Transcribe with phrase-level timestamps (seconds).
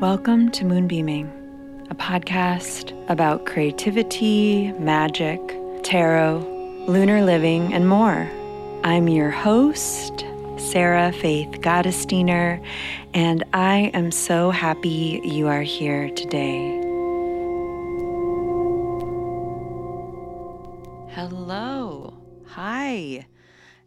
[0.00, 1.26] Welcome to Moonbeaming,
[1.90, 5.38] a podcast about creativity, magic,
[5.82, 6.38] tarot,
[6.88, 8.26] lunar living, and more.
[8.82, 10.24] I'm your host,
[10.56, 12.66] Sarah Faith Gottesdiener,
[13.12, 16.80] and I am so happy you are here today.
[21.10, 22.14] Hello,
[22.46, 23.26] hi,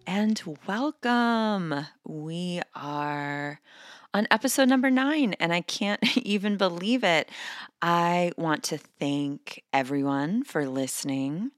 [0.06, 1.88] and welcome.
[2.06, 3.60] We are
[4.14, 7.30] on episode number nine, and I can't even believe it.
[7.82, 11.52] I want to thank everyone for listening.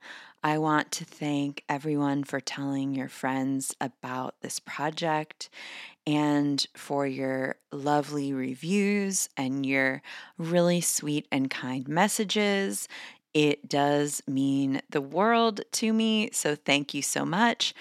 [0.43, 5.49] I want to thank everyone for telling your friends about this project
[6.05, 10.01] and for your lovely reviews and your
[10.37, 12.87] really sweet and kind messages.
[13.33, 16.29] It does mean the world to me.
[16.31, 17.73] So, thank you so much.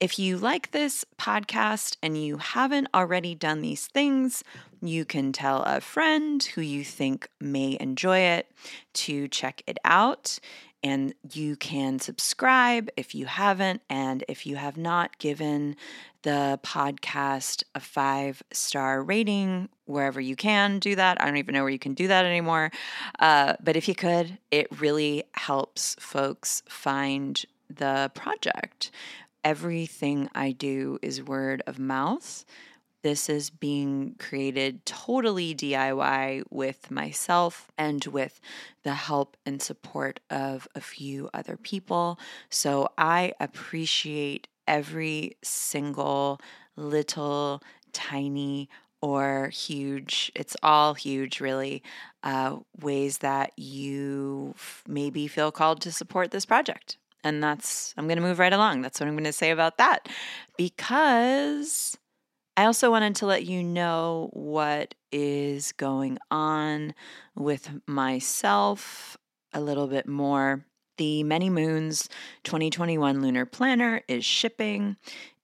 [0.00, 4.44] If you like this podcast and you haven't already done these things,
[4.80, 8.48] you can tell a friend who you think may enjoy it
[8.94, 10.38] to check it out.
[10.84, 13.82] And you can subscribe if you haven't.
[13.90, 15.74] And if you have not given
[16.22, 21.20] the podcast a five star rating wherever you can do that.
[21.20, 22.70] I don't even know where you can do that anymore.
[23.18, 28.92] Uh, but if you could, it really helps folks find the project
[29.48, 32.44] everything I do is word of mouth.
[33.02, 38.42] This is being created totally DIY with myself and with
[38.82, 42.18] the help and support of a few other people.
[42.50, 46.42] So I appreciate every single
[46.76, 47.62] little
[47.94, 48.68] tiny
[49.00, 51.82] or huge, it's all huge really,
[52.22, 54.54] uh, ways that you
[54.86, 56.98] maybe feel called to support this project.
[57.24, 58.82] And that's, I'm going to move right along.
[58.82, 60.08] That's what I'm going to say about that.
[60.56, 61.96] Because
[62.56, 66.94] I also wanted to let you know what is going on
[67.36, 69.16] with myself
[69.52, 70.64] a little bit more.
[70.96, 72.08] The Many Moons
[72.42, 74.96] 2021 Lunar Planner is shipping.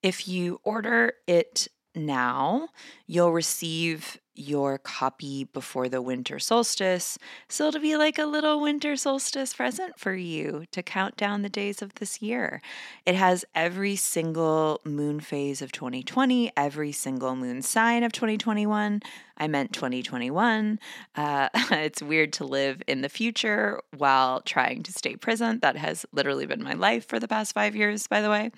[0.03, 2.69] If you order it now,
[3.06, 7.19] you'll receive your copy before the winter solstice.
[7.49, 11.49] So it'll be like a little winter solstice present for you to count down the
[11.49, 12.61] days of this year.
[13.06, 19.00] It has every single moon phase of 2020, every single moon sign of 2021.
[19.37, 20.78] I meant 2021.
[21.17, 25.61] Uh, it's weird to live in the future while trying to stay present.
[25.62, 28.53] That has literally been my life for the past five years, by the way.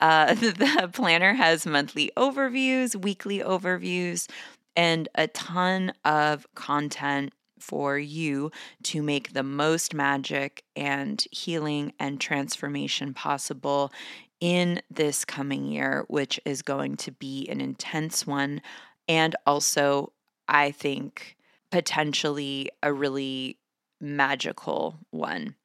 [0.00, 4.28] Uh, the planner has monthly overviews, weekly overviews
[4.78, 8.52] and a ton of content for you
[8.84, 13.92] to make the most magic and healing and transformation possible
[14.40, 18.62] in this coming year, which is going to be an intense one.
[19.08, 20.12] And also,
[20.46, 21.36] I think,
[21.72, 23.58] potentially a really
[24.00, 25.56] magical one.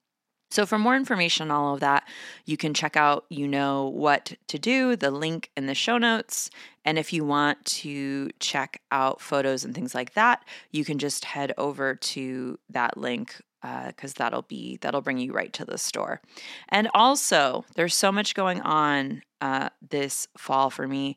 [0.54, 2.08] So, for more information on all of that,
[2.46, 6.52] you can check out You Know What to Do, the link in the show notes.
[6.86, 11.26] And if you want to check out photos and things like that, you can just
[11.26, 15.80] head over to that link because uh, that'll be that'll bring you right to the
[15.80, 16.22] store.
[16.70, 21.16] And also, there's so much going on uh, this fall for me.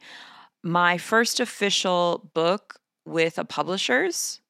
[0.62, 4.40] My first official book with a publisher's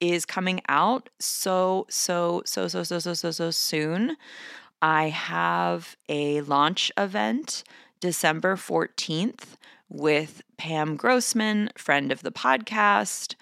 [0.00, 4.16] is coming out so, so, so, so, so, so, so, so soon.
[4.82, 7.64] I have a launch event
[8.00, 9.56] December 14th
[9.88, 13.34] with Pam Grossman, friend of the podcast,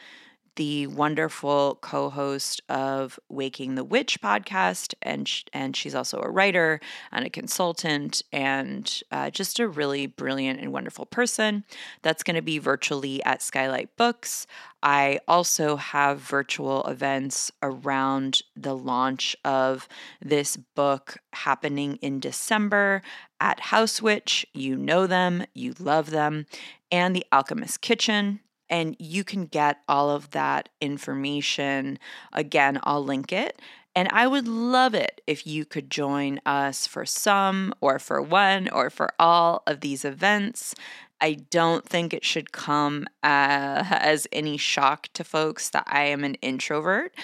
[0.57, 6.81] the wonderful co-host of Waking the Witch podcast, and sh- and she's also a writer
[7.13, 11.65] and a consultant, and uh, just a really brilliant and wonderful person.
[12.03, 14.47] That's going to be virtually at Skylight Books.
[14.83, 19.89] I also have virtual events around the launch of
[20.21, 23.03] this book happening in December
[23.41, 24.45] at HausWitch.
[24.53, 26.47] You know them, you love them,
[26.91, 31.99] and the Alchemist Kitchen and you can get all of that information.
[32.33, 33.61] Again, I'll link it.
[33.97, 38.69] And I would love it if you could join us for some, or for one,
[38.69, 40.75] or for all of these events.
[41.21, 46.25] I don't think it should come uh, as any shock to folks that I am
[46.25, 47.15] an introvert.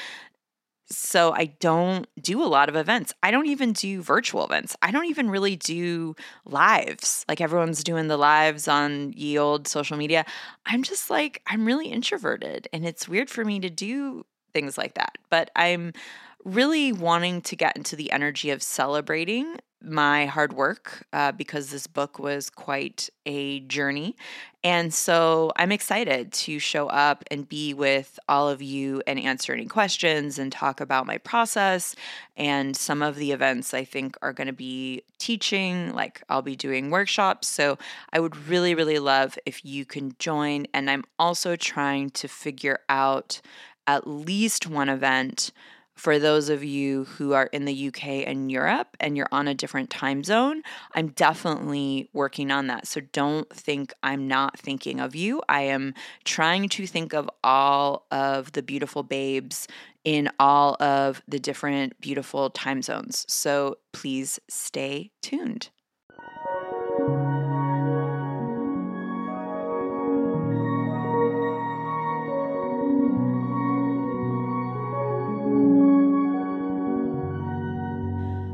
[0.90, 3.14] So I don't do a lot of events.
[3.22, 4.76] I don't even do virtual events.
[4.82, 7.24] I don't even really do lives.
[7.28, 10.24] Like everyone's doing the lives on yield social media.
[10.66, 14.94] I'm just like, I'm really introverted and it's weird for me to do things like
[14.94, 15.16] that.
[15.30, 15.92] But I'm
[16.44, 21.86] really wanting to get into the energy of celebrating my hard work uh, because this
[21.86, 24.16] book was quite a journey.
[24.62, 29.54] And so I'm excited to show up and be with all of you and answer
[29.54, 31.96] any questions and talk about my process
[32.36, 36.56] and some of the events I think are going to be teaching, like I'll be
[36.56, 37.48] doing workshops.
[37.48, 37.78] So
[38.12, 40.66] I would really, really love if you can join.
[40.74, 43.40] And I'm also trying to figure out
[43.86, 45.52] at least one event
[46.00, 49.54] for those of you who are in the UK and Europe and you're on a
[49.54, 50.62] different time zone,
[50.94, 52.86] I'm definitely working on that.
[52.86, 55.42] So don't think I'm not thinking of you.
[55.46, 55.92] I am
[56.24, 59.68] trying to think of all of the beautiful babes
[60.02, 63.26] in all of the different beautiful time zones.
[63.28, 65.68] So please stay tuned.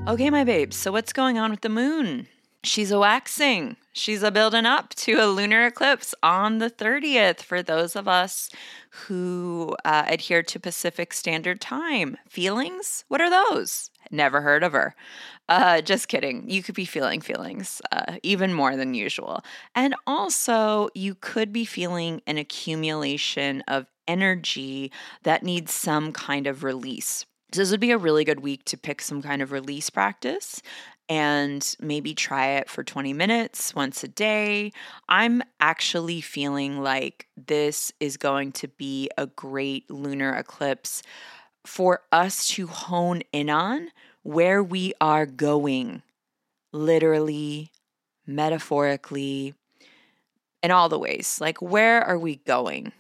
[0.09, 2.29] Okay, my babes, so what's going on with the moon?
[2.63, 3.77] She's a waxing.
[3.93, 8.49] She's a building up to a lunar eclipse on the 30th for those of us
[8.91, 12.17] who uh, adhere to Pacific Standard Time.
[12.29, 13.05] Feelings?
[13.09, 13.91] What are those?
[14.13, 14.95] Never heard of her.
[15.49, 16.49] Uh, just kidding.
[16.49, 19.43] You could be feeling feelings uh, even more than usual.
[19.75, 24.93] And also, you could be feeling an accumulation of energy
[25.25, 27.27] that needs some kind of release.
[27.57, 30.63] This would be a really good week to pick some kind of release practice
[31.09, 34.73] and maybe try it for 20 minutes once a day.
[35.09, 41.03] I'm actually feeling like this is going to be a great lunar eclipse
[41.65, 43.91] for us to hone in on
[44.23, 46.03] where we are going,
[46.73, 47.71] literally,
[48.27, 49.55] metaphorically,
[50.63, 51.39] in all the ways.
[51.41, 52.93] Like, where are we going?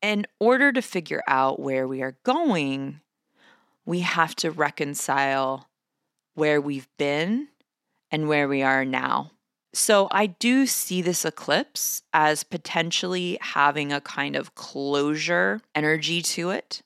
[0.00, 3.00] In order to figure out where we are going,
[3.88, 5.66] we have to reconcile
[6.34, 7.48] where we've been
[8.10, 9.30] and where we are now.
[9.72, 16.50] So I do see this eclipse as potentially having a kind of closure energy to
[16.50, 16.82] it,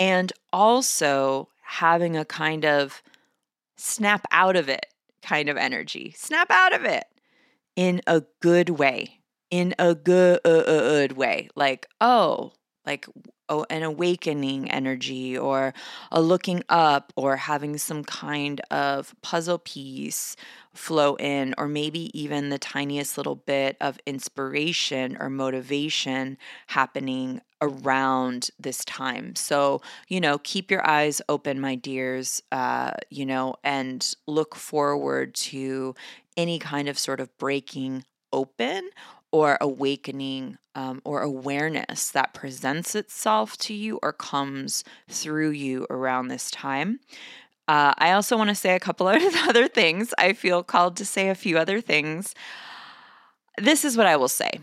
[0.00, 3.04] and also having a kind of
[3.76, 4.86] snap out of it
[5.22, 6.12] kind of energy.
[6.16, 7.04] Snap out of it
[7.76, 9.20] in a good way,
[9.52, 11.50] in a good uh, uh, uh, way.
[11.54, 12.52] Like, oh,
[12.84, 13.06] like
[13.48, 15.72] an awakening energy or
[16.10, 20.36] a looking up or having some kind of puzzle piece
[20.74, 28.50] flow in, or maybe even the tiniest little bit of inspiration or motivation happening around
[28.60, 29.34] this time.
[29.34, 35.34] So, you know, keep your eyes open, my dears, uh, you know, and look forward
[35.34, 35.94] to
[36.36, 38.90] any kind of sort of breaking open
[39.32, 46.28] or awakening um, or awareness that presents itself to you or comes through you around
[46.28, 47.00] this time.
[47.68, 50.14] Uh, I also want to say a couple of other things.
[50.18, 52.34] I feel called to say a few other things.
[53.58, 54.60] This is what I will say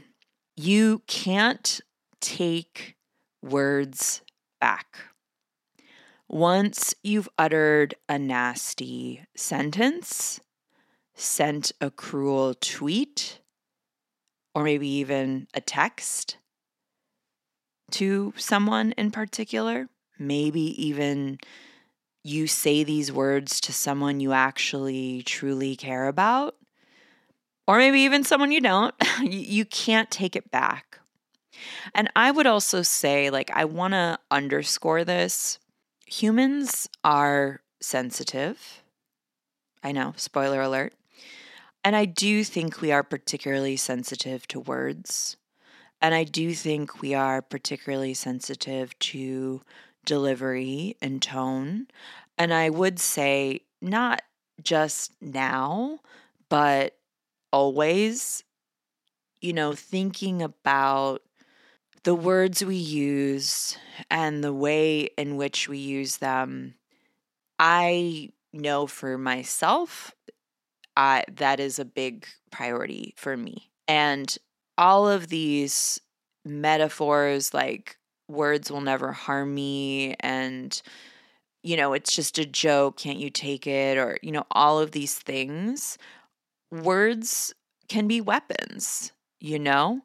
[0.56, 1.82] you can't
[2.22, 2.96] take
[3.42, 4.22] words
[4.62, 4.98] back.
[6.30, 10.40] Once you've uttered a nasty sentence,
[11.16, 13.40] sent a cruel tweet,
[14.56, 16.38] or maybe even a text
[17.92, 19.88] to someone in particular.
[20.18, 21.40] Maybe even
[22.24, 26.56] you say these words to someone you actually truly care about,
[27.68, 28.96] or maybe even someone you don't.
[29.22, 31.00] you can't take it back.
[31.94, 35.60] And I would also say, like, I want to underscore this
[36.06, 38.84] humans are sensitive.
[39.84, 40.94] I know, spoiler alert.
[41.84, 45.38] And I do think we are particularly sensitive to words.
[46.02, 49.62] And I do think we are particularly sensitive to
[50.06, 51.88] delivery and tone.
[52.38, 54.22] And I would say, not
[54.62, 56.00] just now,
[56.50, 56.98] but
[57.52, 58.44] always,
[59.42, 61.22] you know, thinking about
[62.04, 63.78] the words we use
[64.10, 66.76] and the way in which we use them.
[67.60, 70.13] I know for myself
[70.96, 73.72] I, that is a big priority for me.
[73.88, 74.36] And
[74.78, 76.00] all of these
[76.46, 77.98] metaphors, like
[78.28, 80.82] words will never harm me, and,
[81.64, 83.98] you know, it's just a joke, can't you take it?
[83.98, 85.98] Or, you know, all of these things,
[86.72, 87.54] words
[87.90, 90.02] can be weapons, you know?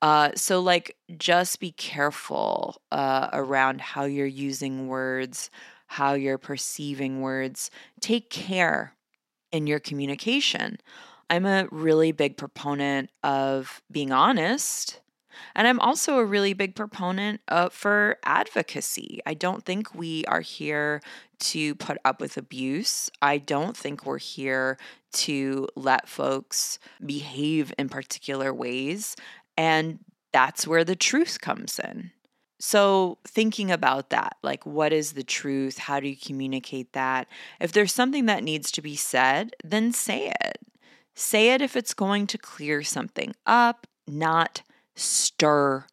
[0.00, 5.48] Uh, so, like, just be careful uh, around how you're using words,
[5.86, 7.70] how you're perceiving words.
[8.00, 8.94] Take care
[9.52, 10.78] in your communication.
[11.30, 15.00] I'm a really big proponent of being honest,
[15.54, 19.20] And I'm also a really big proponent uh, for advocacy.
[19.26, 21.00] I don't think we are here
[21.40, 23.10] to put up with abuse.
[23.20, 24.78] I don't think we're here
[25.12, 29.16] to let folks behave in particular ways.
[29.56, 29.98] And
[30.32, 32.12] that's where the truth comes in.
[32.64, 35.78] So, thinking about that, like what is the truth?
[35.78, 37.26] How do you communicate that?
[37.60, 40.58] If there's something that needs to be said, then say it.
[41.16, 44.62] Say it if it's going to clear something up, not
[44.94, 45.86] stir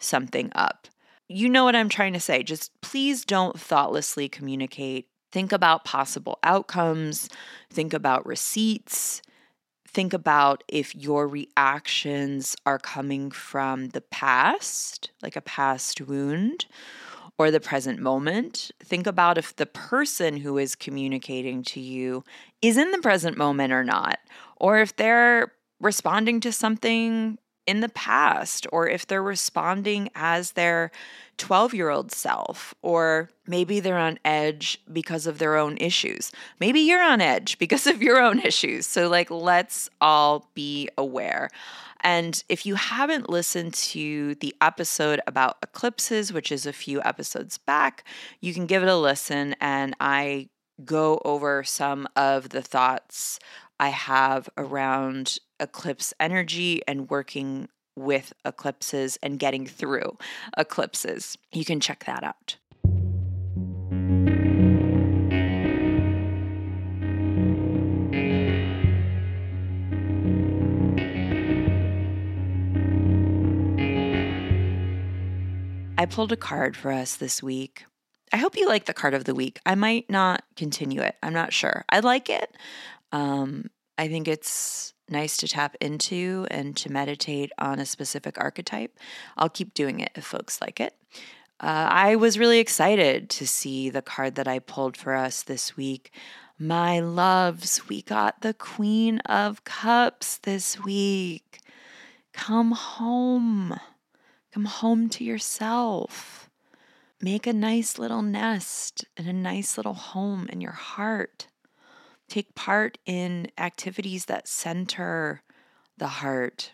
[0.00, 0.88] something up.
[1.28, 2.42] You know what I'm trying to say.
[2.42, 5.06] Just please don't thoughtlessly communicate.
[5.30, 7.28] Think about possible outcomes,
[7.70, 9.22] think about receipts,
[9.96, 16.66] think about if your reactions are coming from the past, like a past wound,
[17.38, 18.70] or the present moment.
[18.84, 22.24] Think about if the person who is communicating to you
[22.60, 24.18] is in the present moment or not,
[24.58, 30.90] or if they're responding to something in the past, or if they're responding as their
[31.38, 36.32] 12 year old self, or maybe they're on edge because of their own issues.
[36.60, 38.86] Maybe you're on edge because of your own issues.
[38.86, 41.48] So, like, let's all be aware.
[42.00, 47.58] And if you haven't listened to the episode about eclipses, which is a few episodes
[47.58, 48.04] back,
[48.40, 49.56] you can give it a listen.
[49.60, 50.48] And I
[50.84, 53.38] go over some of the thoughts
[53.80, 60.18] I have around eclipse energy and working with eclipses and getting through
[60.56, 61.38] eclipses.
[61.52, 62.56] You can check that out.
[75.98, 77.86] I pulled a card for us this week.
[78.32, 79.60] I hope you like the card of the week.
[79.64, 81.16] I might not continue it.
[81.22, 81.84] I'm not sure.
[81.88, 82.54] I like it.
[83.12, 88.98] Um, I think it's nice to tap into and to meditate on a specific archetype.
[89.36, 90.94] I'll keep doing it if folks like it.
[91.58, 95.76] Uh, I was really excited to see the card that I pulled for us this
[95.76, 96.12] week.
[96.58, 101.60] My loves, we got the Queen of Cups this week.
[102.32, 103.78] Come home.
[104.52, 106.50] Come home to yourself.
[107.22, 111.46] Make a nice little nest and a nice little home in your heart.
[112.28, 115.42] Take part in activities that center
[115.96, 116.72] the heart.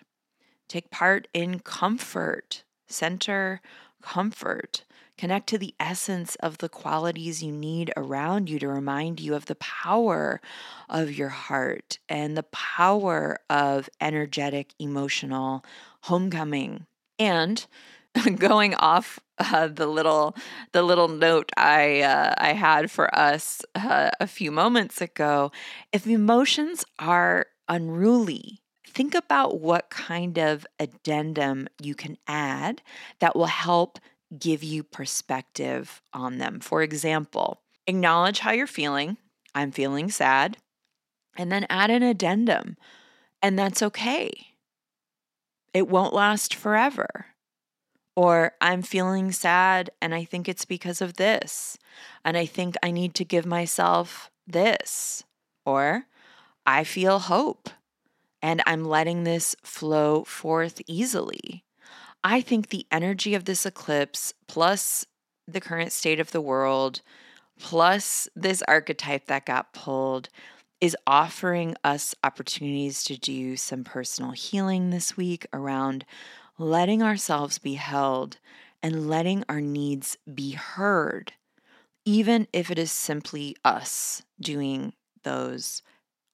[0.69, 2.65] Take part in comfort.
[2.87, 3.61] Center
[4.03, 4.85] comfort.
[5.19, 9.47] Connect to the essence of the qualities you need around you to remind you of
[9.47, 10.41] the power
[10.89, 15.65] of your heart and the power of energetic, emotional
[16.03, 16.87] homecoming.
[17.19, 17.65] And
[18.37, 20.37] going off uh, the little
[20.73, 25.51] the little note I uh, I had for us uh, a few moments ago,
[25.93, 32.83] if emotions are unruly, think about what kind of addendum you can add
[33.21, 33.99] that will help
[34.39, 36.61] give you perspective on them.
[36.61, 39.17] For example, acknowledge how you're feeling.
[39.55, 40.57] I'm feeling sad.
[41.37, 42.77] And then add an addendum.
[43.43, 44.31] And that's okay.
[45.73, 47.27] It won't last forever.
[48.15, 51.79] Or I'm feeling sad and I think it's because of this.
[52.25, 55.25] And I think I need to give myself this.
[55.65, 56.05] Or
[56.67, 57.71] I feel hope
[58.43, 61.65] and I'm letting this flow forth easily.
[62.25, 65.07] I think the energy of this eclipse, plus
[65.47, 67.01] the current state of the world,
[67.59, 70.29] plus this archetype that got pulled,
[70.81, 76.05] is offering us opportunities to do some personal healing this week around
[76.63, 78.39] letting ourselves be held
[78.83, 81.33] and letting our needs be heard,
[82.05, 84.93] even if it is simply us doing
[85.25, 85.83] those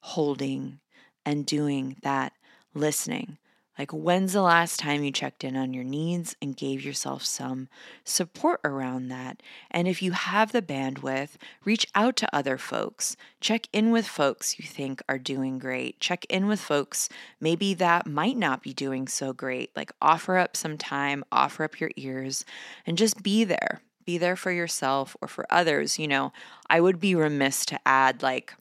[0.01, 0.81] holding
[1.25, 2.33] and doing that
[2.75, 3.39] listening
[3.79, 7.69] like, when's the last time you checked in on your needs and gave yourself some
[8.05, 9.43] support around that?
[9.71, 13.17] And if you have the bandwidth, reach out to other folks.
[13.41, 16.01] Check in with folks you think are doing great.
[16.01, 17.09] Check in with folks
[17.41, 19.71] maybe that might not be doing so great.
[19.77, 22.45] Like, offer up some time, offer up your ears,
[22.87, 23.81] and just be there.
[24.05, 25.99] Be there for yourself or for others.
[25.99, 26.33] You know,
[26.69, 28.55] I would be remiss to add, like,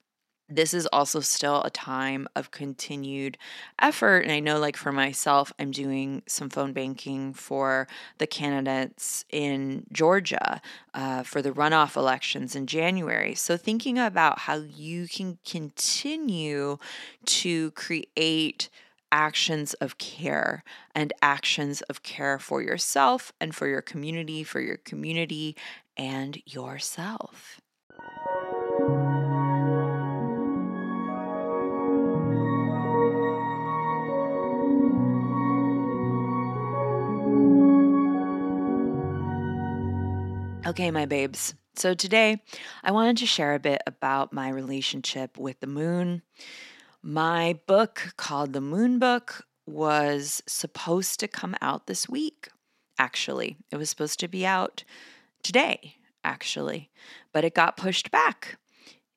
[0.50, 3.38] this is also still a time of continued
[3.80, 4.20] effort.
[4.20, 7.88] And I know, like, for myself, I'm doing some phone banking for
[8.18, 10.62] the candidates in Georgia
[10.94, 13.36] uh, for the runoff elections in January.
[13.36, 16.78] So, thinking about how you can continue
[17.26, 18.70] to create
[19.12, 20.64] actions of care
[20.94, 25.56] and actions of care for yourself and for your community, for your community
[25.98, 27.62] and yourself.
[40.68, 41.56] Okay, my babes.
[41.78, 42.42] So today
[42.84, 46.24] I wanted to share a bit about my relationship with the moon.
[47.02, 52.50] My book called The Moon Book was supposed to come out this week,
[53.00, 53.56] actually.
[53.72, 54.84] It was supposed to be out
[55.42, 55.96] today,
[56.26, 56.90] actually,
[57.32, 58.60] but it got pushed back.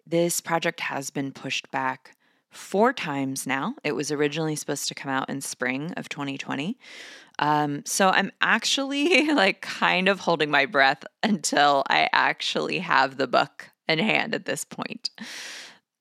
[0.06, 2.16] This project has been pushed back
[2.50, 3.74] four times now.
[3.84, 6.78] It was originally supposed to come out in spring of 2020.
[7.38, 13.26] Um, so I'm actually like kind of holding my breath until I actually have the
[13.26, 15.10] book in hand at this point.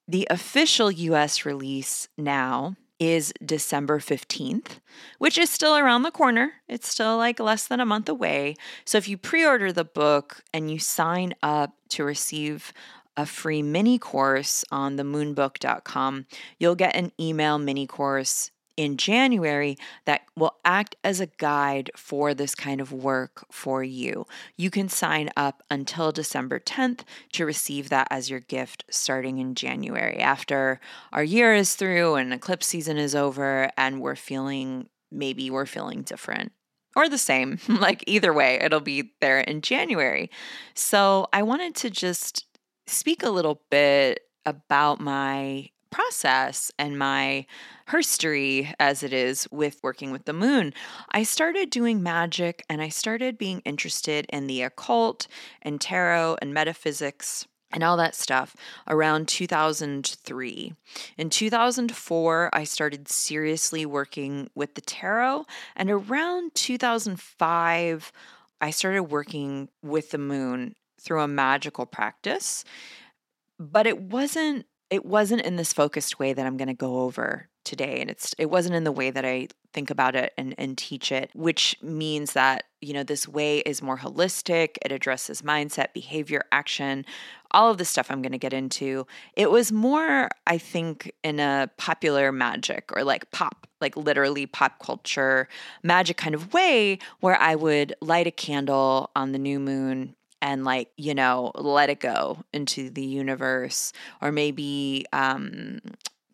[0.08, 4.80] The official US release now is December 15th,
[5.20, 6.52] which is still around the corner.
[6.68, 8.56] It's still like less than a month away.
[8.84, 12.74] So if you pre order the book and you sign up to receive
[13.20, 16.26] a free mini course on the moonbook.com,
[16.58, 22.34] you'll get an email mini course in January that will act as a guide for
[22.34, 24.26] this kind of work for you.
[24.56, 27.02] You can sign up until December 10th
[27.34, 30.80] to receive that as your gift starting in January after
[31.12, 36.04] our year is through and eclipse season is over and we're feeling maybe we're feeling
[36.04, 36.54] different
[36.96, 37.60] or the same.
[37.68, 40.32] like either way, it'll be there in January.
[40.74, 42.46] So I wanted to just
[42.90, 47.46] speak a little bit about my process and my
[47.90, 50.74] history as it is with working with the moon,
[51.12, 55.28] I started doing magic and I started being interested in the occult
[55.62, 58.56] and tarot and metaphysics and all that stuff
[58.88, 60.74] around 2003.
[61.18, 68.12] In 2004, I started seriously working with the tarot, and around 2005,
[68.62, 72.64] I started working with the moon through a magical practice.
[73.60, 77.48] But it wasn't it wasn't in this focused way that I'm going to go over
[77.64, 80.76] today and it's it wasn't in the way that I think about it and and
[80.76, 85.94] teach it which means that you know this way is more holistic it addresses mindset
[85.94, 87.06] behavior action
[87.52, 91.40] all of the stuff I'm going to get into it was more I think in
[91.40, 95.48] a popular magic or like pop like literally pop culture
[95.84, 100.66] magic kind of way where I would light a candle on the new moon and
[100.66, 105.80] like you know let it go into the universe or maybe um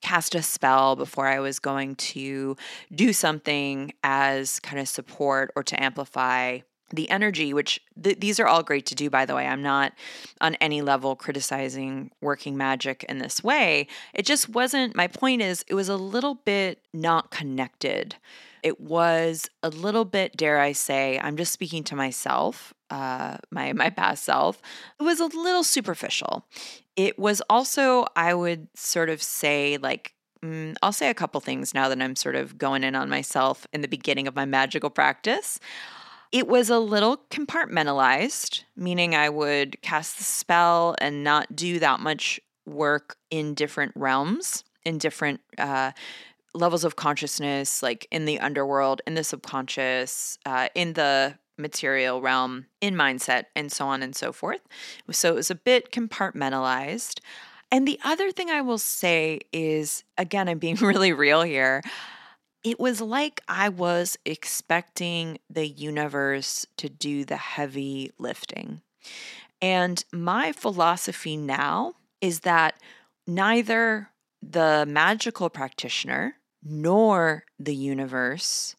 [0.01, 2.55] cast a spell before I was going to
[2.93, 6.59] do something as kind of support or to amplify
[6.91, 9.47] the energy, which th- these are all great to do, by the way.
[9.47, 9.93] I'm not
[10.41, 13.87] on any level criticizing working magic in this way.
[14.13, 18.15] It just wasn't, my point is, it was a little bit not connected.
[18.63, 23.73] It was a little bit, dare I say, I'm just speaking to myself uh, my
[23.73, 24.61] my past self
[24.99, 26.45] it was a little superficial
[26.95, 31.73] it was also i would sort of say like mm, i'll say a couple things
[31.73, 34.89] now that i'm sort of going in on myself in the beginning of my magical
[34.89, 35.59] practice
[36.31, 41.99] it was a little compartmentalized meaning i would cast the spell and not do that
[41.99, 45.91] much work in different realms in different uh,
[46.53, 52.65] levels of consciousness like in the underworld in the subconscious uh, in the material realm
[52.81, 54.61] in mindset and so on and so forth.
[55.11, 57.19] So it was a bit compartmentalized.
[57.71, 61.81] And the other thing I will say is again, I'm being really real here.
[62.65, 68.81] It was like I was expecting the universe to do the heavy lifting.
[69.61, 72.81] And my philosophy now is that
[73.27, 74.09] neither
[74.41, 78.75] the magical practitioner nor the universe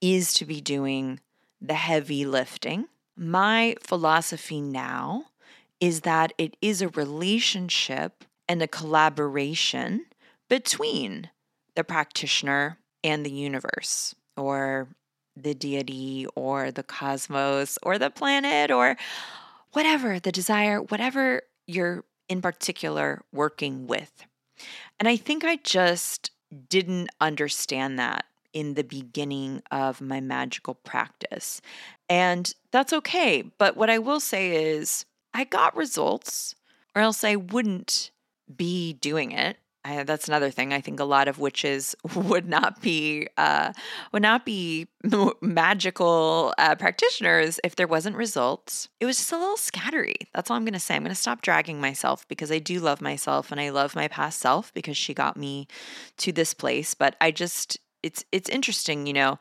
[0.00, 1.20] is to be doing
[1.60, 2.86] the heavy lifting.
[3.14, 5.26] My philosophy now
[5.80, 10.06] is that it is a relationship and a collaboration
[10.48, 11.28] between
[11.76, 14.88] the practitioner and the universe or
[15.36, 18.96] the deity or the cosmos or the planet or
[19.72, 24.26] whatever the desire, whatever you're in particular working with.
[24.98, 26.30] And I think I just
[26.68, 31.60] didn't understand that in the beginning of my magical practice.
[32.08, 33.42] And that's okay.
[33.58, 36.54] But what I will say is, I got results,
[36.96, 38.10] or else I wouldn't
[38.54, 39.58] be doing it.
[39.88, 40.72] I, that's another thing.
[40.72, 43.72] I think a lot of witches would not be uh,
[44.12, 44.86] would not be
[45.40, 48.88] magical uh, practitioners if there wasn't results.
[49.00, 50.16] It was just a little scattery.
[50.34, 50.94] That's all I'm going to say.
[50.94, 54.08] I'm going to stop dragging myself because I do love myself and I love my
[54.08, 55.66] past self because she got me
[56.18, 56.94] to this place.
[56.94, 59.38] But I just it's it's interesting, you know.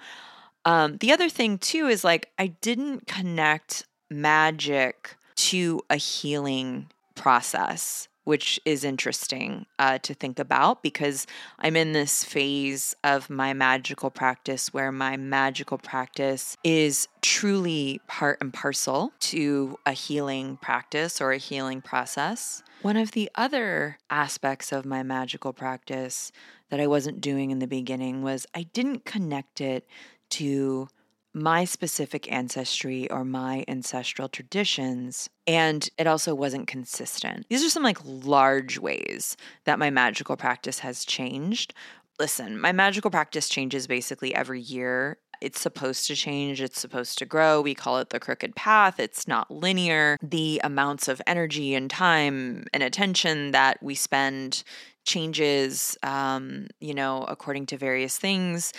[0.63, 8.07] Um, the other thing too is like I didn't connect magic to a healing process
[8.27, 11.25] which is interesting uh, to think about because
[11.59, 18.37] I'm in this phase of my magical practice where my magical practice is truly part
[18.41, 22.63] and parcel to a healing practice or a healing process.
[22.81, 26.33] One of the other aspects of my magical practice
[26.69, 29.87] that I wasn't doing in the beginning was I didn't connect it
[30.31, 30.89] to
[31.37, 35.29] my specific ancestry or my ancestral traditions.
[35.45, 37.45] And it also wasn't consistent.
[37.49, 41.73] These are some like large ways that my magical practice has changed.
[42.19, 45.17] Listen, my magical practice changes basically every year.
[45.39, 47.61] It's supposed to change, it's supposed to grow.
[47.61, 48.99] We call it the crooked path.
[48.99, 50.17] It's not linear.
[50.23, 54.63] The amounts of energy and time and attention that we spend
[55.05, 58.73] changes, um, you know, according to various things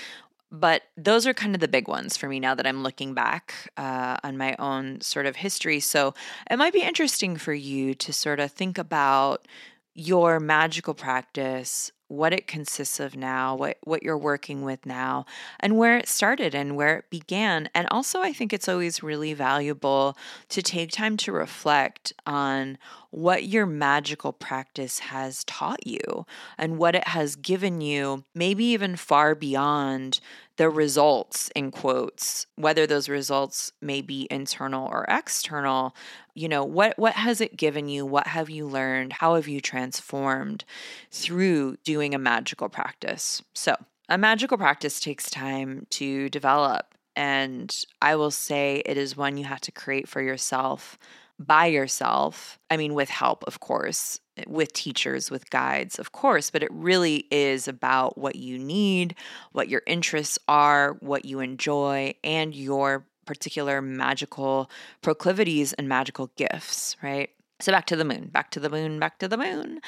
[0.50, 3.70] but those are kind of the big ones for me now that I'm looking back
[3.76, 5.80] uh, on my own sort of history.
[5.80, 6.14] So
[6.50, 9.46] it might be interesting for you to sort of think about
[9.98, 15.26] your magical practice what it consists of now, what what you're working with now,
[15.61, 17.68] and where it started and where it began.
[17.74, 20.16] And also I think it's always really valuable
[20.48, 22.78] to take time to reflect on
[23.11, 26.24] what your magical practice has taught you
[26.56, 30.20] and what it has given you, maybe even far beyond
[30.59, 35.94] the results in quotes whether those results may be internal or external
[36.35, 38.07] you know what what has it given you?
[38.07, 39.14] What have you learned?
[39.14, 40.64] How have you transformed
[41.11, 43.42] through doing a magical practice?
[43.55, 43.75] So
[44.09, 49.44] a magical practice takes time to develop and i will say it is one you
[49.44, 50.99] have to create for yourself
[51.38, 56.62] by yourself i mean with help of course with teachers, with guides, of course, but
[56.62, 59.14] it really is about what you need,
[59.53, 64.70] what your interests are, what you enjoy, and your particular magical
[65.03, 67.31] proclivities and magical gifts, right?
[67.61, 69.81] So back to the moon, back to the moon, back to the moon.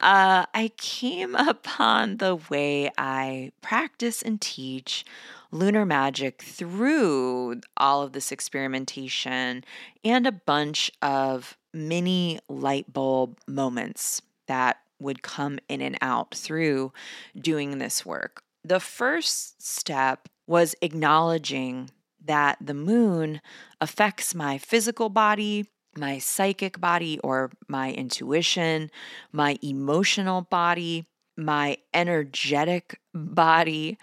[0.00, 5.04] Uh, I came upon the way I practice and teach
[5.52, 9.64] lunar magic through all of this experimentation
[10.04, 16.92] and a bunch of mini light bulb moments that would come in and out through
[17.38, 18.42] doing this work.
[18.64, 21.90] The first step was acknowledging
[22.24, 23.40] that the moon
[23.80, 28.90] affects my physical body, my psychic body, or my intuition,
[29.32, 33.98] my emotional body, my energetic body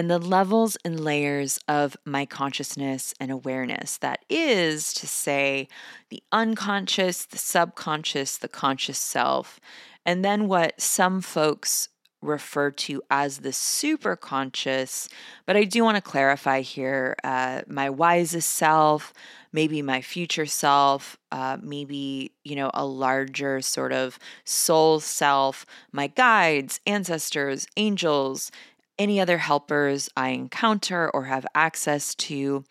[0.00, 3.98] and the levels and layers of my consciousness and awareness.
[3.98, 5.68] That is to say,
[6.08, 9.60] the unconscious, the subconscious, the conscious self,
[10.06, 11.89] and then what some folks
[12.22, 15.08] refer to as the super conscious.
[15.46, 19.12] But I do want to clarify here uh, my wisest self,
[19.52, 26.08] maybe my future self, uh, maybe, you know, a larger sort of soul self, my
[26.08, 28.50] guides, ancestors, angels,
[28.98, 32.64] any other helpers I encounter or have access to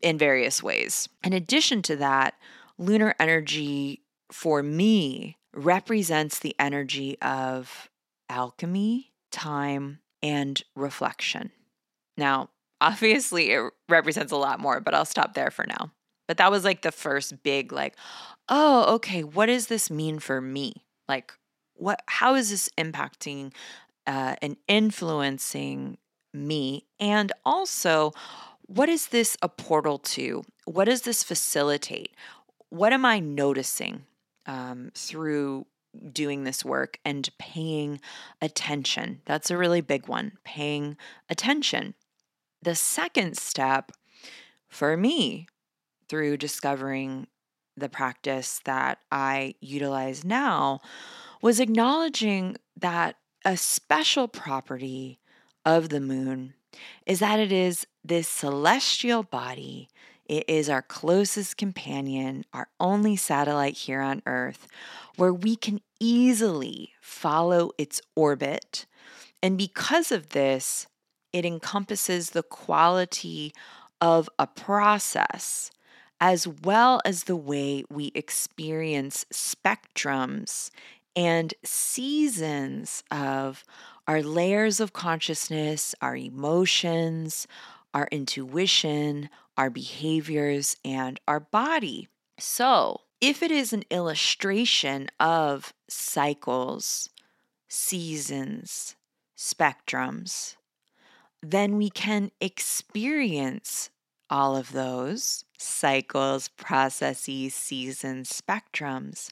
[0.00, 1.08] in various ways.
[1.22, 2.34] In addition to that,
[2.78, 4.00] lunar energy
[4.32, 7.88] for me represents the energy of
[8.34, 11.52] alchemy, time, and reflection.
[12.18, 15.92] Now, obviously, it represents a lot more, but I'll stop there for now.
[16.26, 17.94] But that was like the first big, like,
[18.48, 20.74] oh, okay, what does this mean for me?
[21.08, 21.32] Like,
[21.74, 23.52] what, how is this impacting
[24.06, 25.98] uh, and influencing
[26.32, 26.86] me?
[26.98, 28.12] And also,
[28.62, 30.42] what is this a portal to?
[30.64, 32.16] What does this facilitate?
[32.70, 34.06] What am I noticing
[34.46, 35.66] um, through
[36.12, 38.00] doing this work and paying
[38.40, 39.20] attention?
[39.24, 40.96] That's a really big one, paying
[41.28, 41.94] attention.
[42.62, 43.92] The second step
[44.68, 45.46] for me
[46.08, 47.26] through discovering
[47.76, 50.80] the practice that I utilize now
[51.42, 55.18] was acknowledging that a special property
[55.64, 56.54] of the moon
[57.06, 59.88] is that it is this celestial body.
[60.26, 64.66] It is our closest companion, our only satellite here on Earth,
[65.16, 68.86] where we can easily follow its orbit.
[69.42, 70.86] And because of this,
[71.32, 73.52] it encompasses the quality
[74.00, 75.70] of a process
[76.20, 80.70] as well as the way we experience spectrums
[81.16, 83.64] and seasons of
[84.06, 87.46] our layers of consciousness, our emotions,
[87.94, 92.08] our intuition, our behaviors, and our body.
[92.38, 97.08] So, if it is an illustration of cycles,
[97.68, 98.96] seasons,
[99.38, 100.56] spectrums,
[101.40, 103.90] then we can experience
[104.28, 109.30] all of those cycles, processes, seasons, spectrums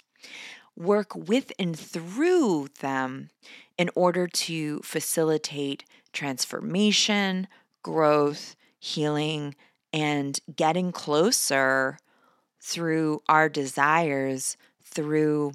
[0.76, 3.30] work with and through them
[3.76, 7.46] in order to facilitate transformation,
[7.82, 9.54] growth, healing,
[9.92, 11.98] and getting closer
[12.60, 15.52] through our desires through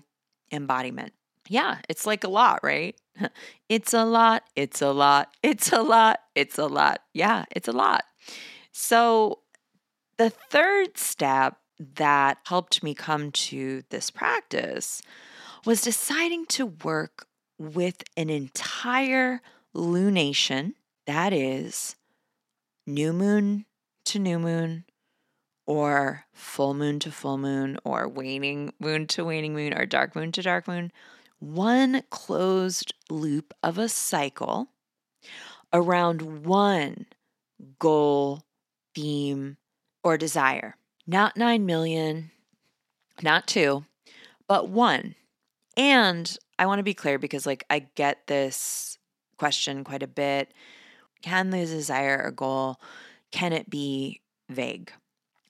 [0.52, 1.14] embodiment.
[1.50, 2.96] Yeah, it's like a lot, right?
[3.70, 7.02] It's a lot, it's a lot, it's a lot, it's a lot.
[7.14, 8.04] Yeah, it's a lot.
[8.72, 9.40] So,
[10.18, 11.58] the third step
[11.96, 15.02] that helped me come to this practice
[15.66, 17.28] was deciding to work
[17.60, 19.42] with an entire
[19.76, 20.74] lunation
[21.08, 21.97] that is
[22.88, 23.66] new moon
[24.06, 24.86] to new moon
[25.68, 30.32] or full moon to full moon or waning moon to waning moon or dark moon
[30.32, 30.92] to dark moon
[31.40, 34.70] one closed loop of a cycle
[35.74, 37.06] around one
[37.80, 38.44] goal,
[38.96, 39.58] theme,
[40.04, 40.76] or desire.
[41.06, 42.32] Not 9 million,
[43.22, 43.86] not two,
[44.48, 45.16] but one.
[45.76, 48.98] And I want to be clear because, like, I get this
[49.38, 50.54] question quite a bit.
[51.22, 52.80] Can the desire or goal,
[53.32, 54.92] can it be vague?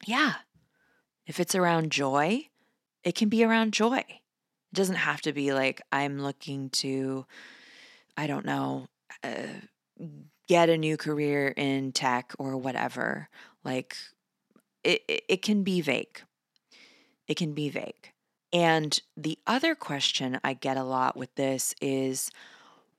[0.06, 0.34] Yeah.
[1.26, 2.48] If it's around joy,
[3.04, 3.98] it can be around joy.
[3.98, 7.26] It doesn't have to be like I'm looking to,
[8.16, 8.88] I don't know,
[9.24, 9.48] uh,
[10.48, 13.30] get a new career in tech or whatever.
[13.64, 13.96] Like
[14.84, 16.22] it, it, it can be vague.
[17.28, 18.14] It can be vague.
[18.54, 22.32] And the other question I get a lot with this is,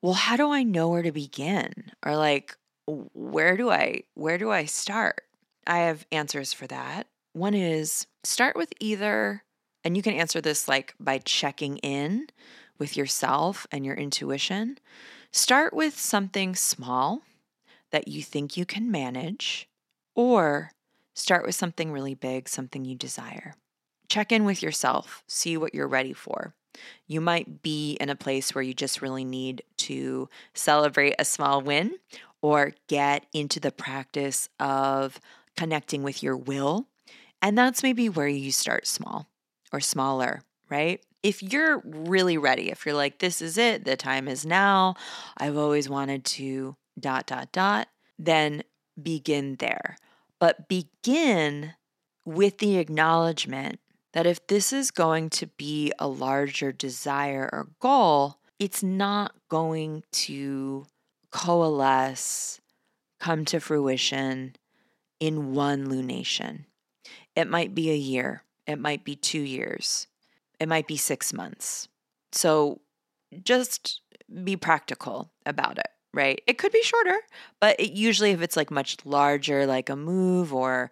[0.03, 1.73] well, how do I know where to begin?
[2.05, 2.57] Or like,
[2.87, 5.23] where do I where do I start?
[5.67, 7.07] I have answers for that.
[7.35, 9.45] One is start with either
[9.85, 12.29] and you can answer this like by checking in
[12.79, 14.79] with yourself and your intuition.
[15.33, 17.23] Start with something small
[17.91, 19.69] that you think you can manage,
[20.15, 20.73] or
[21.15, 23.55] start with something really big, something you desire.
[24.09, 26.55] Check in with yourself, see what you're ready for.
[27.07, 31.61] You might be in a place where you just really need to celebrate a small
[31.61, 31.95] win
[32.43, 35.21] or get into the practice of
[35.57, 36.87] connecting with your will.
[37.43, 39.27] And that's maybe where you start small
[39.73, 41.01] or smaller, right?
[41.23, 44.95] If you're really ready, if you're like, this is it, the time is now,
[45.37, 48.63] I've always wanted to dot, dot, dot, then
[49.01, 49.97] begin there.
[50.39, 51.75] But begin
[52.25, 53.81] with the acknowledgement
[54.13, 60.03] that if this is going to be a larger desire or goal, it's not going
[60.11, 60.87] to
[61.31, 62.61] coalesce,
[63.21, 64.57] come to fruition
[65.21, 66.65] in one lunation.
[67.37, 70.07] It might be a year, it might be two years.
[70.61, 71.89] It might be six months.
[72.33, 72.81] So
[73.45, 74.03] just
[74.43, 76.43] be practical about it, right?
[76.47, 77.17] It could be shorter,
[77.61, 80.91] but it usually, if it's like much larger, like a move or,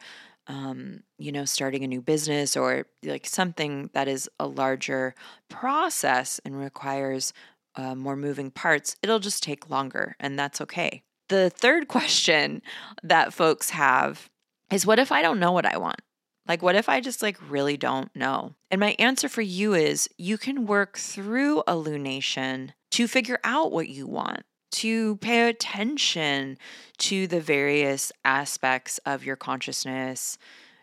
[0.48, 5.14] um, you know, starting a new business or like something that is a larger
[5.48, 7.32] process and requires
[7.74, 11.02] uh, more moving parts, it'll just take longer, and that's okay.
[11.28, 12.62] The third question
[13.02, 14.28] that folks have
[14.70, 16.00] is what if I don't know what I want?
[16.48, 18.54] Like, what if I just like really don't know?
[18.70, 23.72] And my answer for you is you can work through a lunation to figure out
[23.72, 24.44] what you want,
[24.76, 26.58] to pay attention
[26.98, 30.36] to the various aspects of your consciousness,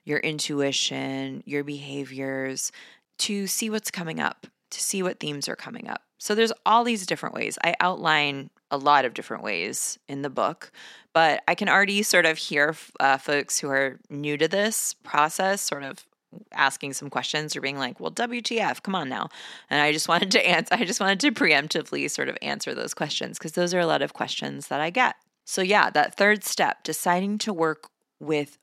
[0.04, 2.72] your intuition, your behaviors,
[3.20, 6.02] to see what's coming up, to see what themes are coming up.
[6.18, 7.60] So there's all these different ways.
[7.64, 10.72] I outline a lot of different ways in the book,
[11.14, 15.62] but I can already sort of hear uh, folks who are new to this process
[15.62, 16.04] sort of
[16.52, 19.30] asking some questions or being like, well, WTF, come on now.
[19.70, 22.94] And I just wanted to answer, I just wanted to preemptively sort of answer those
[22.94, 25.16] questions because those are a lot of questions that I get.
[25.46, 28.58] So, yeah, that third step, deciding to work with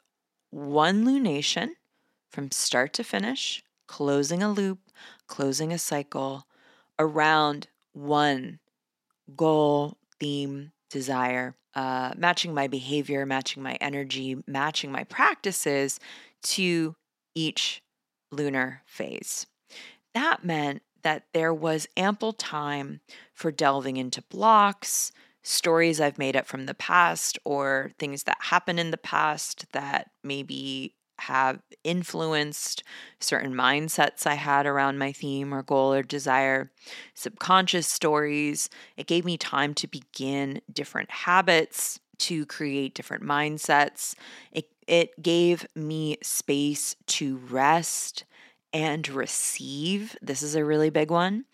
[0.50, 1.70] one lunation
[2.30, 4.78] from start to finish, closing a loop,
[5.26, 6.46] closing a cycle
[6.98, 8.59] around one
[9.37, 16.00] goal, theme, desire, uh, matching my behavior, matching my energy, matching my practices
[16.42, 16.94] to
[17.34, 17.82] each
[18.30, 19.46] lunar phase.
[20.14, 23.00] That meant that there was ample time
[23.32, 25.12] for delving into blocks,
[25.42, 30.10] stories I've made up from the past, or things that happened in the past that
[30.22, 32.82] maybe have influenced
[33.20, 36.70] certain mindsets I had around my theme or goal or desire,
[37.14, 38.70] subconscious stories.
[38.96, 44.14] It gave me time to begin different habits, to create different mindsets.
[44.52, 48.24] It, it gave me space to rest
[48.72, 50.16] and receive.
[50.22, 51.44] This is a really big one,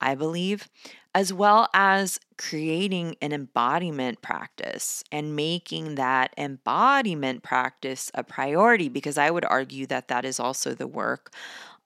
[0.00, 0.68] I believe
[1.14, 9.16] as well as creating an embodiment practice and making that embodiment practice a priority, because
[9.16, 11.32] I would argue that that is also the work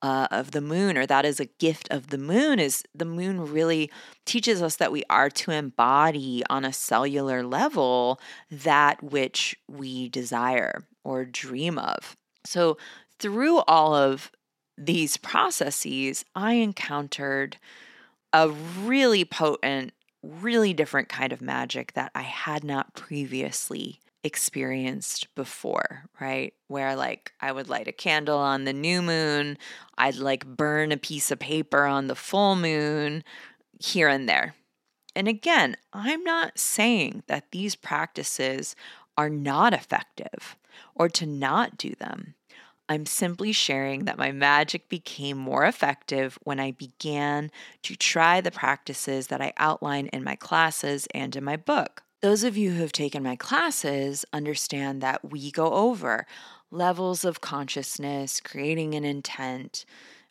[0.02, 3.50] uh, of the moon, or that is a gift of the moon, is the moon
[3.50, 3.90] really
[4.24, 10.84] teaches us that we are to embody on a cellular level that which we desire
[11.04, 12.16] or dream of.
[12.44, 12.78] So,
[13.18, 14.30] through all of
[14.76, 17.56] these processes, I encountered
[18.32, 26.04] a really potent, really different kind of magic that I had not previously experienced before,
[26.20, 26.52] right?
[26.66, 29.59] Where like I would light a candle on the new moon,
[29.96, 33.24] I'd like burn a piece of paper on the full moon
[33.78, 34.54] here and there.
[35.14, 38.76] And again, I'm not saying that these practices
[39.16, 40.57] are not effective
[40.94, 42.35] or to not do them.
[42.88, 47.50] I'm simply sharing that my magic became more effective when I began
[47.83, 52.02] to try the practices that I outline in my classes and in my book.
[52.20, 56.26] Those of you who have taken my classes understand that we go over
[56.68, 59.85] levels of consciousness, creating an intent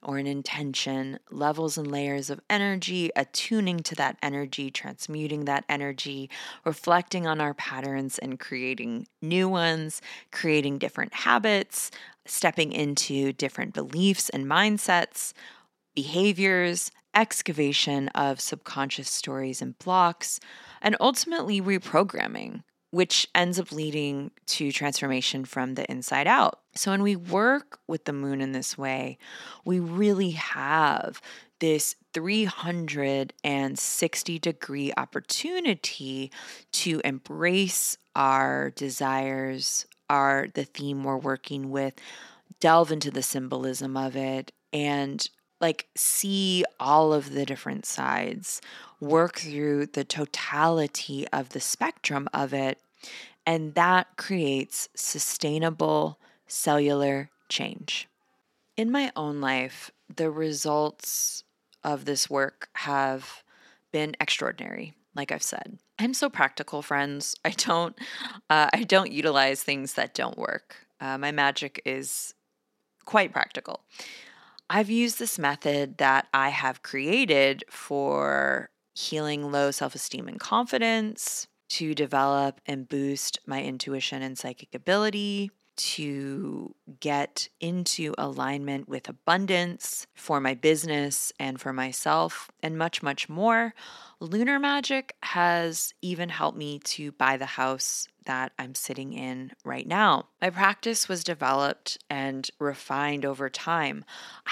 [0.04, 6.30] or an intention, levels and layers of energy, attuning to that energy, transmuting that energy,
[6.65, 11.89] reflecting on our patterns and creating new ones, creating different habits,
[12.26, 15.32] stepping into different beliefs and mindsets,
[15.95, 20.41] behaviors, excavation of subconscious stories and blocks,
[20.82, 26.60] and ultimately reprogramming, which ends up leading to transformation from the inside out.
[26.76, 29.18] So, when we work with the moon in this way,
[29.66, 31.22] we really have
[31.60, 36.32] this 360 degree opportunity
[36.72, 41.94] to embrace our desires, are the theme we're working with,
[42.60, 48.62] delve into the symbolism of it, and like see all of the different sides,
[48.99, 52.79] work through the totality of the spectrum of it,
[53.45, 58.07] and that creates sustainable cellular change.
[58.75, 61.43] In my own life, the results
[61.83, 63.43] of this work have
[63.91, 65.79] been extraordinary like I've said.
[65.99, 67.36] I'm so practical, friends.
[67.43, 67.97] I don't,
[68.49, 70.75] uh, I don't utilize things that don't work.
[71.01, 72.36] Uh, my magic is
[73.03, 73.81] quite practical.
[74.69, 81.47] I've used this method that I have created for healing low self esteem and confidence,
[81.69, 90.07] to develop and boost my intuition and psychic ability, to get into alignment with abundance
[90.15, 93.75] for my business and for myself, and much, much more.
[94.19, 99.88] Lunar magic has even helped me to buy the house that I'm sitting in right
[99.88, 100.29] now.
[100.41, 104.03] My practice was developed and refined over time.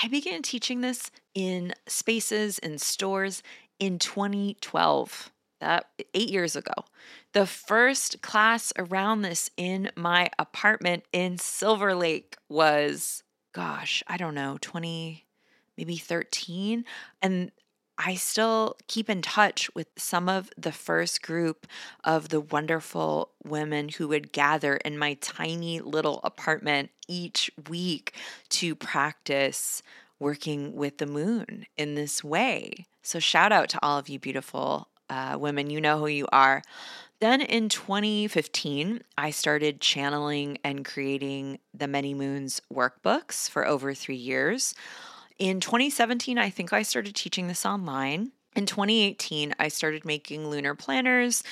[0.02, 3.42] I began teaching this in spaces and stores
[3.80, 6.74] in 2012 that eight years ago.
[7.34, 14.36] The first class around this in my apartment in Silver Lake was, gosh, I don't
[14.36, 15.26] know, 20,
[15.78, 16.86] maybe 13.
[17.22, 17.52] And
[17.98, 21.66] I still keep in touch with some of the first group
[22.04, 28.14] of the wonderful women who would gather in my tiny little apartment each week
[28.50, 29.82] to practice
[30.20, 32.86] working with the moon in this way.
[33.02, 35.70] So, shout out to all of you beautiful uh, women.
[35.70, 36.62] You know who you are.
[37.20, 44.16] Then in 2015, I started channeling and creating the Many Moons workbooks for over three
[44.16, 44.76] years.
[45.40, 48.32] In 2017, I think I started teaching this online.
[48.56, 51.44] In 2018, I started making lunar planners,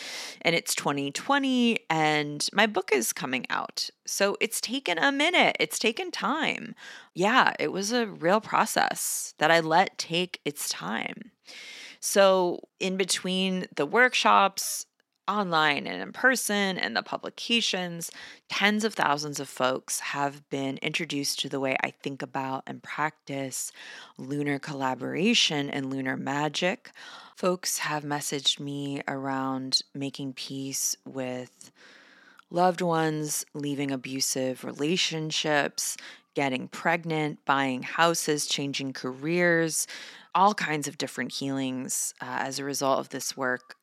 [0.42, 3.90] and it's 2020, and my book is coming out.
[4.06, 6.76] So it's taken a minute, it's taken time.
[7.14, 11.32] Yeah, it was a real process that I let take its time.
[12.00, 14.86] So, in between the workshops,
[15.28, 18.12] online and in person and the publications,
[18.50, 22.84] tens of thousands of folks have been introduced to the way I think about and
[22.84, 23.72] practice
[24.18, 26.92] lunar collaboration and lunar magic.
[27.36, 31.72] Folks have messaged me around making peace with
[32.50, 35.98] loved ones, leaving abusive relationships,
[36.36, 39.88] getting pregnant, buying houses, changing careers,
[40.36, 43.76] all kinds of different healings uh, as a result of this work.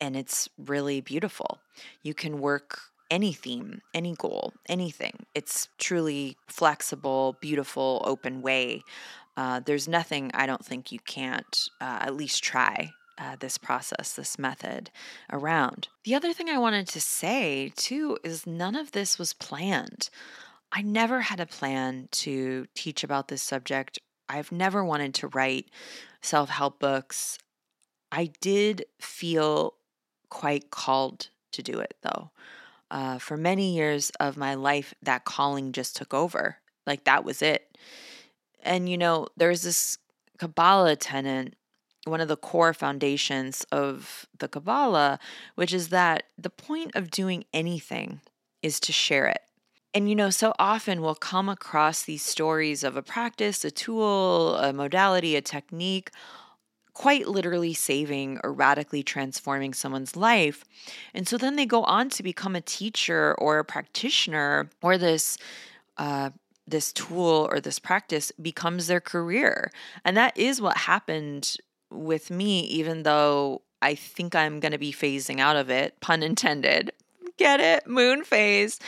[0.00, 1.58] And it's really beautiful.
[2.02, 2.80] You can work
[3.10, 5.26] any theme, any goal, anything.
[5.34, 8.82] It's truly flexible, beautiful, open way.
[9.36, 14.12] Uh, there's nothing I don't think you can't uh, at least try uh, this process,
[14.14, 14.90] this method
[15.32, 15.88] around.
[16.04, 20.10] The other thing I wanted to say too is none of this was planned.
[20.72, 25.66] I never had a plan to teach about this subject I've never wanted to write
[26.20, 27.38] self help books.
[28.10, 29.74] I did feel
[30.28, 32.30] quite called to do it though.
[32.90, 36.58] Uh, for many years of my life, that calling just took over.
[36.86, 37.76] Like that was it.
[38.62, 39.98] And, you know, there's this
[40.38, 41.54] Kabbalah tenet,
[42.04, 45.18] one of the core foundations of the Kabbalah,
[45.56, 48.20] which is that the point of doing anything
[48.62, 49.42] is to share it.
[49.94, 54.56] And, you know, so often we'll come across these stories of a practice, a tool,
[54.56, 56.10] a modality, a technique,
[56.96, 60.64] quite literally saving or radically transforming someone's life.
[61.12, 65.36] And so then they go on to become a teacher or a practitioner or this
[65.98, 66.30] uh,
[66.66, 69.70] this tool or this practice becomes their career.
[70.06, 71.58] And that is what happened
[71.90, 76.22] with me, even though I think I'm going to be phasing out of it, pun
[76.22, 76.92] intended.
[77.36, 77.86] Get it?
[77.86, 78.80] Moon phase,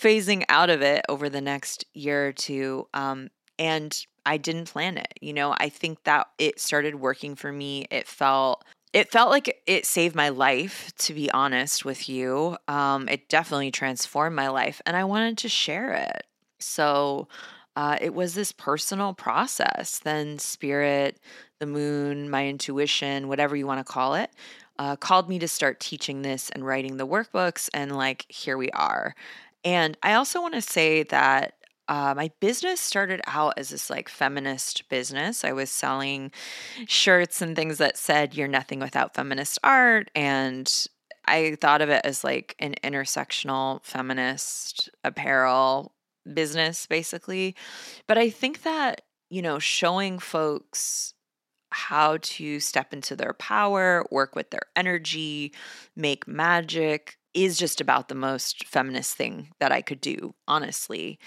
[0.00, 2.86] phasing out of it over the next year or two.
[2.94, 5.14] Um, and I didn't plan it.
[5.20, 7.86] You know, I think that it started working for me.
[7.90, 13.08] It felt it felt like it saved my life to be honest with you um,
[13.08, 16.24] it definitely transformed my life and i wanted to share it
[16.60, 17.26] so
[17.76, 19.98] uh, it was this personal process.
[19.98, 21.20] Then spirit,
[21.58, 24.30] the moon, my intuition, whatever you want to call it,
[24.78, 27.68] uh, called me to start teaching this and writing the workbooks.
[27.74, 29.14] And like, here we are.
[29.64, 31.55] And I also want to say that
[31.88, 35.44] uh, my business started out as this like feminist business.
[35.44, 36.32] I was selling
[36.86, 40.10] shirts and things that said, You're nothing without feminist art.
[40.14, 40.70] And
[41.26, 45.92] I thought of it as like an intersectional feminist apparel
[46.32, 47.54] business basically.
[48.06, 51.14] But I think that, you know, showing folks
[51.70, 55.52] how to step into their power, work with their energy,
[55.94, 61.18] make magic is just about the most feminist thing that I could do, honestly.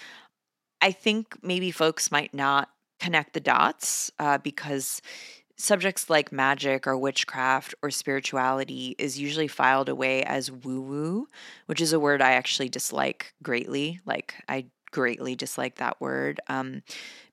[0.82, 2.70] I think maybe folks might not
[3.00, 5.02] connect the dots uh, because
[5.58, 11.28] subjects like magic or witchcraft or spirituality is usually filed away as woo woo,
[11.66, 14.00] which is a word I actually dislike greatly.
[14.06, 16.82] Like, I greatly dislike that word um,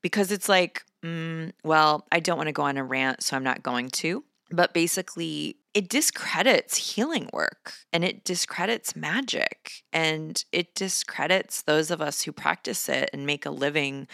[0.02, 3.44] because it's like, mm, well, I don't want to go on a rant, so I'm
[3.44, 4.24] not going to.
[4.50, 12.00] But basically, it discredits healing work and it discredits magic and it discredits those of
[12.00, 14.08] us who practice it and make a living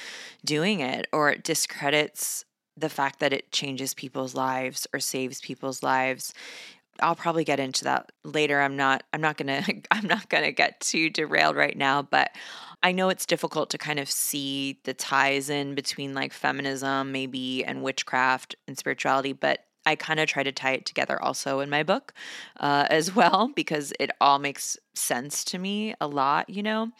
[0.44, 2.44] doing it, or it discredits
[2.76, 6.34] the fact that it changes people's lives or saves people's lives
[7.00, 8.60] I'll probably get into that later.
[8.60, 12.02] I'm not I'm not going to I'm not going to get too derailed right now,
[12.02, 12.32] but
[12.82, 17.64] I know it's difficult to kind of see the ties in between like feminism, maybe,
[17.64, 21.70] and witchcraft and spirituality, but I kind of try to tie it together also in
[21.70, 22.14] my book
[22.60, 26.92] uh, as well because it all makes sense to me a lot, you know.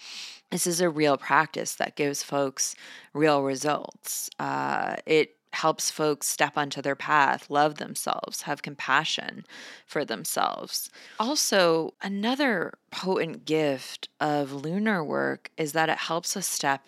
[0.51, 2.75] This is a real practice that gives folks
[3.15, 4.29] real results.
[4.39, 9.45] Uh, it helps folks step onto their path, love themselves, have compassion
[9.87, 10.91] for themselves.
[11.21, 16.87] Also, another potent gift of lunar work is that it helps us step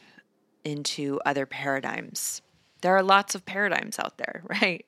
[0.64, 2.40] into other paradigms.
[2.84, 4.84] There are lots of paradigms out there, right?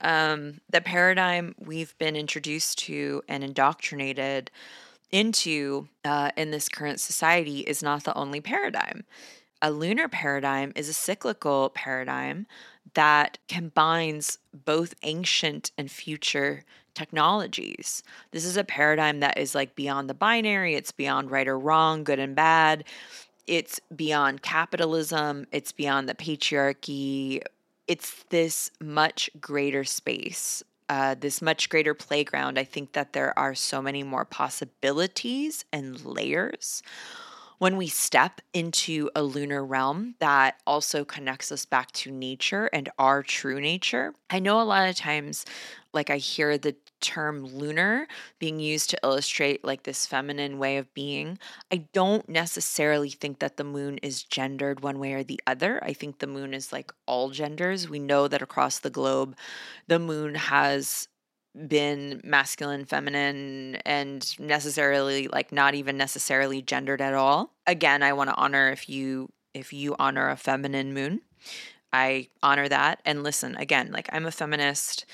[0.00, 4.50] Um, the paradigm we've been introduced to and indoctrinated
[5.12, 9.04] into uh, in this current society is not the only paradigm.
[9.62, 12.46] A lunar paradigm is a cyclical paradigm
[12.94, 16.64] that combines both ancient and future
[16.94, 18.02] technologies.
[18.32, 22.02] This is a paradigm that is like beyond the binary, it's beyond right or wrong,
[22.02, 22.82] good and bad.
[23.48, 27.40] It's beyond capitalism, it's beyond the patriarchy.
[27.86, 32.58] It's this much greater space, uh, this much greater playground.
[32.58, 36.82] I think that there are so many more possibilities and layers
[37.58, 42.88] when we step into a lunar realm that also connects us back to nature and
[42.98, 44.14] our true nature.
[44.30, 45.44] I know a lot of times,
[45.92, 48.06] like, I hear the term lunar
[48.38, 51.38] being used to illustrate like this feminine way of being.
[51.72, 55.82] I don't necessarily think that the moon is gendered one way or the other.
[55.84, 57.88] I think the moon is like all genders.
[57.88, 59.36] We know that across the globe,
[59.86, 61.08] the moon has
[61.66, 67.52] been masculine, feminine, and necessarily like not even necessarily gendered at all.
[67.66, 71.20] Again, I want to honor if you if you honor a feminine moon.
[71.92, 73.00] I honor that.
[73.04, 75.06] And listen, again, like I'm a feminist.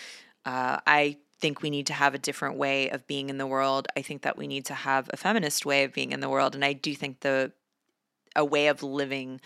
[0.44, 3.86] Uh, I think we need to have a different way of being in the world.
[3.96, 6.54] I think that we need to have a feminist way of being in the world,
[6.54, 7.52] and I do think the
[8.36, 9.40] a way of living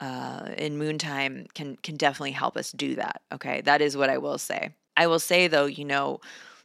[0.00, 3.22] uh, in moontime can can definitely help us do that.
[3.32, 4.74] Okay, that is what I will say.
[4.98, 6.20] I will say though, you know,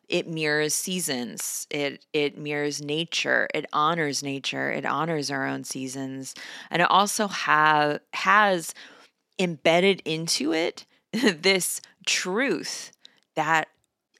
[0.10, 1.66] it mirrors seasons.
[1.70, 3.48] It it mirrors nature.
[3.54, 4.72] It honors nature.
[4.72, 6.36] It honors our own seasons.
[6.70, 8.74] And it also have has
[9.40, 12.92] embedded into it this truth
[13.36, 13.68] that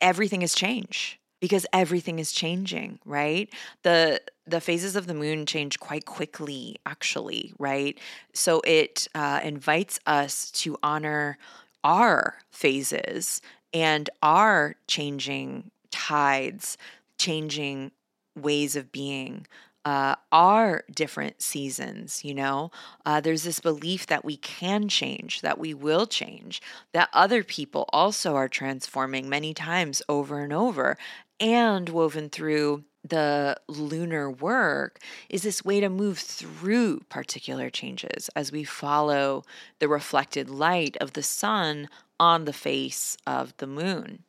[0.02, 3.50] everything is change because everything is changing, right?
[3.84, 8.00] The the phases of the moon change quite quickly, actually, right?
[8.34, 11.38] So it uh, invites us to honor
[11.84, 13.42] our phases
[13.74, 16.78] and our changing tides,
[17.18, 17.92] changing
[18.36, 19.48] ways of being,
[19.86, 22.72] uh, are different seasons, you know?
[23.06, 26.62] Uh, there's this belief that we can change, that we will change,
[26.94, 30.98] that other people also are transforming many times over and over.
[31.40, 35.00] And woven through the lunar work
[35.30, 39.44] is this way to move through particular changes as we follow
[39.80, 41.90] the reflected light of the sun
[42.24, 44.24] on the face of the moon.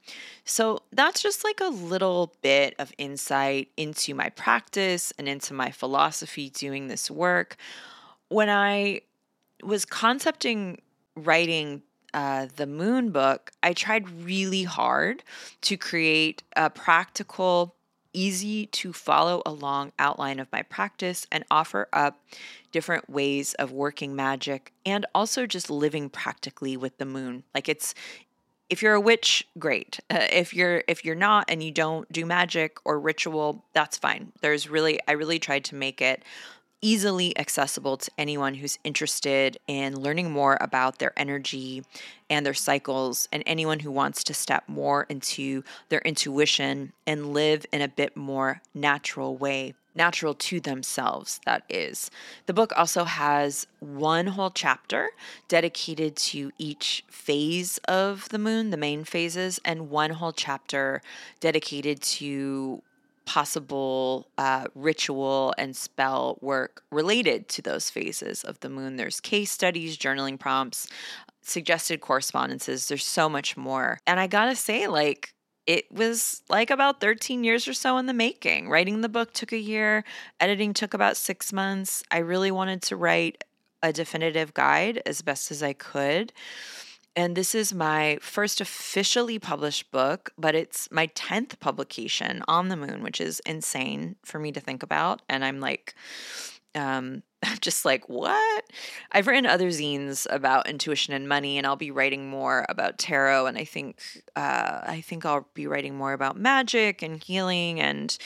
[0.44, 5.70] So that's just like a little bit of insight into my practice and into my
[5.70, 7.56] philosophy doing this work.
[8.30, 9.02] When I
[9.62, 10.82] was concepting
[11.14, 11.82] writing
[12.12, 15.22] uh, the moon book, I tried really hard
[15.60, 17.76] to create a practical
[18.14, 22.20] easy to follow along outline of my practice and offer up
[22.72, 27.44] different ways of working magic and also just living practically with the moon.
[27.54, 27.94] Like it's
[28.70, 30.00] if you're a witch, great.
[30.10, 34.32] Uh, if you're if you're not and you don't do magic or ritual, that's fine.
[34.40, 36.24] There's really I really tried to make it
[36.84, 41.82] easily accessible to anyone who's interested in learning more about their energy
[42.28, 47.64] and their cycles, and anyone who wants to step more into their intuition and live
[47.72, 49.72] in a bit more natural way.
[49.94, 52.10] Natural to themselves, that is.
[52.46, 55.10] The book also has one whole chapter
[55.48, 61.00] dedicated to each phase of the moon, the main phases, and one whole chapter
[61.40, 62.82] dedicated to
[63.26, 68.96] possible uh, ritual and spell work related to those phases of the moon.
[68.96, 70.88] There's case studies, journaling prompts,
[71.42, 72.88] suggested correspondences.
[72.88, 73.98] There's so much more.
[74.06, 75.34] And I gotta say, like,
[75.66, 78.68] it was like about 13 years or so in the making.
[78.68, 80.04] Writing the book took a year,
[80.38, 82.02] editing took about six months.
[82.10, 83.44] I really wanted to write
[83.82, 86.32] a definitive guide as best as I could.
[87.16, 92.76] And this is my first officially published book, but it's my 10th publication on the
[92.76, 95.22] moon, which is insane for me to think about.
[95.28, 95.94] And I'm like,
[96.74, 98.64] um, I'm just like, what?
[99.12, 103.46] I've written other zines about intuition and money, and I'll be writing more about tarot.
[103.46, 104.00] And I think,
[104.34, 108.16] uh, I think I'll be writing more about magic and healing and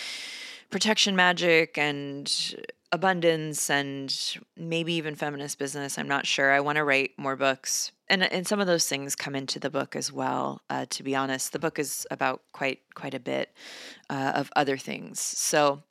[0.70, 2.54] protection magic and
[2.90, 5.98] abundance and maybe even feminist business.
[5.98, 6.52] I'm not sure.
[6.52, 7.92] I want to write more books.
[8.08, 10.62] And, and some of those things come into the book as well.
[10.70, 13.52] Uh, to be honest, the book is about quite quite a bit
[14.08, 15.20] uh, of other things.
[15.20, 15.82] So,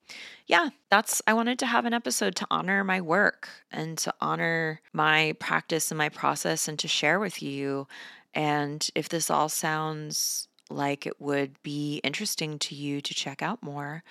[0.47, 4.81] yeah, that's I wanted to have an episode to honor my work and to honor
[4.93, 7.87] my practice and my process and to share with you.
[8.33, 13.63] And if this all sounds like it would be interesting to you to check out
[13.63, 14.03] more,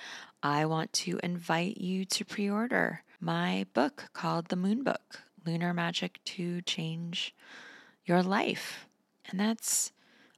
[0.43, 5.73] I want to invite you to pre order my book called The Moon Book Lunar
[5.73, 7.35] Magic to Change
[8.05, 8.87] Your Life.
[9.29, 9.93] And that's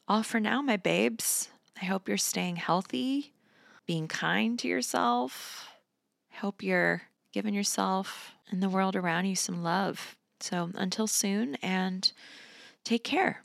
[0.06, 1.48] all for now, my babes.
[1.80, 3.32] I hope you're staying healthy,
[3.86, 5.68] being kind to yourself.
[6.34, 7.02] Hope you're
[7.32, 10.16] giving yourself and the world around you some love.
[10.40, 12.10] So until soon, and
[12.84, 13.44] take care.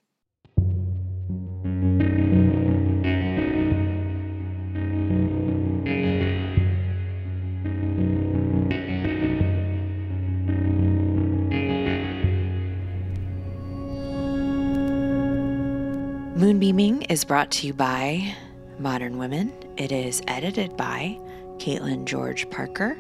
[17.14, 18.34] Is brought to you by
[18.80, 19.54] Modern Women.
[19.78, 21.20] It is edited by
[21.60, 22.98] Caitlin George Parker.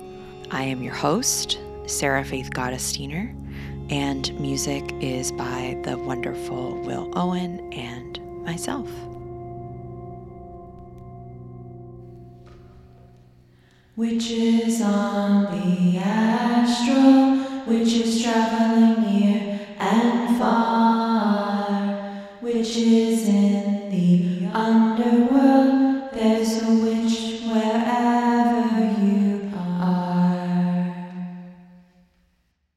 [0.51, 1.57] I am your host,
[1.87, 3.33] Sarah Faith Gottesdiener,
[3.91, 8.87] and music is by the wonderful Will Owen and myself.
[13.95, 23.62] Witches on the astral, witches traveling near and far, witches in
[24.53, 24.92] um.